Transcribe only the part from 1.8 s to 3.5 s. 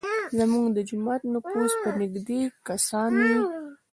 به نیږدی کسان وي.